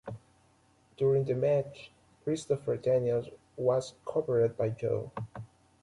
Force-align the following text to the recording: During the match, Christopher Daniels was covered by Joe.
During 0.97 1.25
the 1.25 1.35
match, 1.35 1.91
Christopher 2.23 2.75
Daniels 2.75 3.27
was 3.55 3.93
covered 4.03 4.57
by 4.57 4.69
Joe. 4.69 5.11